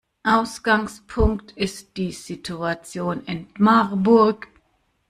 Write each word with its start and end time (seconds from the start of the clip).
Ausgangspunkt 0.23 1.51
ist 1.51 1.95
die 1.97 2.11
Situation 2.11 3.23
in 3.25 3.45
Marburg. 3.59 4.47